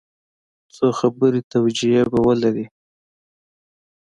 څو 0.75 0.85
خبري 0.99 1.41
توجیې 1.51 2.01
به 2.11 2.19
ولري. 2.27 2.65